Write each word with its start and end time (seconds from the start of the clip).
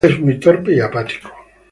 Él 0.03 0.13
es 0.13 0.19
muy 0.19 0.39
torpe 0.39 0.73
y 0.73 0.79
apático. 0.79 1.29